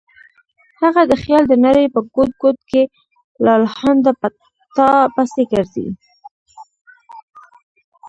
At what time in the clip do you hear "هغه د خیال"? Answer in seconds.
0.81-1.43